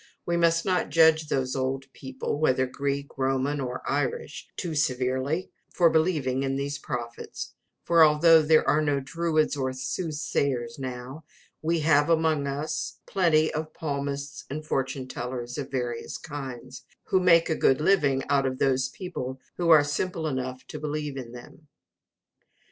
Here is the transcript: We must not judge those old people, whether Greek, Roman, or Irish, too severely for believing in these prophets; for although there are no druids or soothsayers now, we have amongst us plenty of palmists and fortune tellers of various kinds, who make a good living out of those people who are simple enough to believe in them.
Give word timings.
We 0.25 0.35
must 0.35 0.65
not 0.65 0.89
judge 0.89 1.27
those 1.27 1.55
old 1.55 1.85
people, 1.93 2.39
whether 2.39 2.65
Greek, 2.65 3.19
Roman, 3.19 3.61
or 3.61 3.83
Irish, 3.87 4.47
too 4.57 4.73
severely 4.73 5.51
for 5.71 5.91
believing 5.91 6.41
in 6.41 6.55
these 6.55 6.79
prophets; 6.79 7.53
for 7.83 8.03
although 8.03 8.41
there 8.41 8.67
are 8.67 8.81
no 8.81 8.99
druids 8.99 9.55
or 9.55 9.71
soothsayers 9.73 10.79
now, 10.79 11.23
we 11.61 11.81
have 11.81 12.09
amongst 12.09 12.47
us 12.47 12.99
plenty 13.05 13.53
of 13.53 13.75
palmists 13.75 14.43
and 14.49 14.65
fortune 14.65 15.07
tellers 15.07 15.59
of 15.59 15.69
various 15.69 16.17
kinds, 16.17 16.83
who 17.09 17.19
make 17.19 17.47
a 17.47 17.55
good 17.55 17.79
living 17.79 18.23
out 18.27 18.47
of 18.47 18.57
those 18.57 18.89
people 18.89 19.39
who 19.57 19.69
are 19.69 19.83
simple 19.83 20.25
enough 20.25 20.65
to 20.65 20.79
believe 20.79 21.15
in 21.15 21.31
them. 21.31 21.67